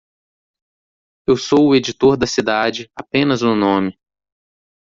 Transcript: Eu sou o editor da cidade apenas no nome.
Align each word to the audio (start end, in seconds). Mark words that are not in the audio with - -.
Eu 1.27 1.37
sou 1.37 1.67
o 1.67 1.75
editor 1.75 2.17
da 2.17 2.25
cidade 2.25 2.89
apenas 2.95 3.43
no 3.43 3.53
nome. 3.53 3.95